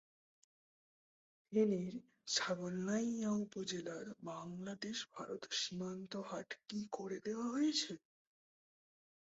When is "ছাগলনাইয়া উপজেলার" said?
2.27-4.05